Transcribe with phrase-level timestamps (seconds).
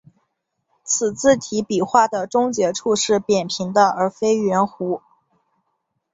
[0.83, 4.99] 此字体笔画的终结处是扁平的而非圆弧。